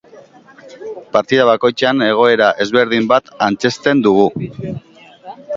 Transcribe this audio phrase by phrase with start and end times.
[1.15, 4.29] Partida bakoitzean egoera ezberdin bat antzezten dugu.